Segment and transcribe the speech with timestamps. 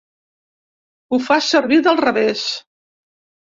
[1.11, 2.49] Ho fa servir del revés.